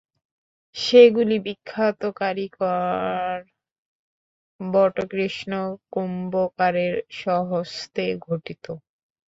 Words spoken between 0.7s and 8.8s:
সেগুলি বিখ্যাত কারিকর বটকৃষ্ণ কুম্ভকারের স্বহস্তে গঠিত।